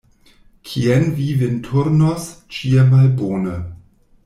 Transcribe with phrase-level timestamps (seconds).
[0.69, 3.57] Kien vi vin turnos, ĉie malbone.